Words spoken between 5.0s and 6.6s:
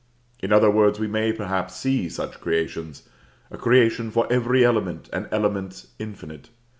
and elements infinite.